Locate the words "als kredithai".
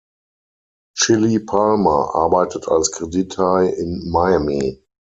2.67-3.67